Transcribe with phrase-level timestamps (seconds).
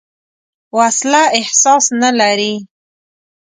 [0.77, 2.53] وسله احساس نه لري